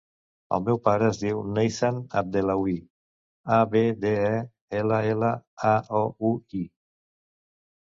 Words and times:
El 0.55 0.61
meu 0.69 0.79
pare 0.87 1.09
es 1.09 1.19
diu 1.23 1.43
Neizan 1.57 1.99
Abdellaoui: 2.23 2.75
a, 3.61 3.63
be, 3.77 3.85
de, 4.07 4.17
e, 4.33 4.43
ela, 4.83 5.07
ela, 5.15 5.35
a, 5.77 5.79
o, 6.05 6.07
u, 6.31 6.37
i. 6.65 6.69